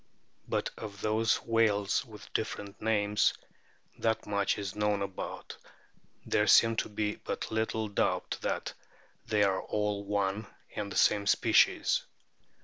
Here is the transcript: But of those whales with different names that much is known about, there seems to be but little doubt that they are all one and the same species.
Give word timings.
But 0.47 0.71
of 0.79 0.99
those 1.01 1.43
whales 1.43 2.03
with 2.03 2.33
different 2.33 2.81
names 2.81 3.35
that 3.99 4.25
much 4.25 4.57
is 4.57 4.75
known 4.75 5.03
about, 5.03 5.55
there 6.25 6.47
seems 6.47 6.81
to 6.81 6.89
be 6.89 7.17
but 7.17 7.51
little 7.51 7.87
doubt 7.87 8.39
that 8.41 8.73
they 9.27 9.43
are 9.43 9.61
all 9.61 10.03
one 10.03 10.47
and 10.75 10.91
the 10.91 10.97
same 10.97 11.27
species. 11.27 12.01